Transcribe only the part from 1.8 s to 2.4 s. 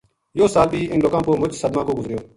کو سال گُزریو